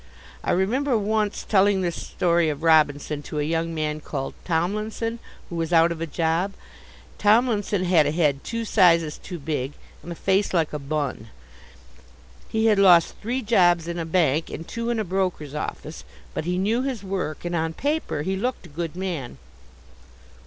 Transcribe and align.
I 0.43 0.49
remember 0.53 0.97
once 0.97 1.45
telling 1.47 1.81
this 1.81 1.93
story 2.07 2.49
of 2.49 2.63
Robinson 2.63 3.21
to 3.21 3.37
a 3.39 3.43
young 3.43 3.71
man 3.75 4.01
called 4.01 4.33
Tomlinson 4.45 5.19
who 5.47 5.55
was 5.55 5.71
out 5.71 5.91
of 5.91 6.01
a 6.01 6.07
job. 6.07 6.53
Tomlinson 7.19 7.83
had 7.83 8.07
a 8.07 8.11
head 8.11 8.43
two 8.43 8.65
sizes 8.65 9.19
too 9.19 9.37
big, 9.37 9.73
and 10.01 10.11
a 10.11 10.15
face 10.15 10.55
like 10.55 10.73
a 10.73 10.79
bun. 10.79 11.27
He 12.49 12.65
had 12.65 12.79
lost 12.79 13.13
three 13.21 13.43
jobs 13.43 13.87
in 13.87 13.99
a 13.99 14.05
bank 14.07 14.49
and 14.49 14.67
two 14.67 14.89
in 14.89 14.99
a 14.99 15.03
broker's 15.03 15.53
office, 15.53 16.03
but 16.33 16.45
he 16.45 16.57
knew 16.57 16.81
his 16.81 17.03
work, 17.03 17.45
and 17.45 17.55
on 17.55 17.73
paper 17.73 18.23
he 18.23 18.35
looked 18.35 18.65
a 18.65 18.69
good 18.69 18.95
man. 18.95 19.37